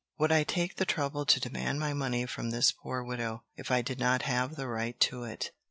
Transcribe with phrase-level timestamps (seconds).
[0.17, 3.83] Would I take the trouble to demand my money from this poor widow, if I
[3.83, 5.51] did not have the right to it?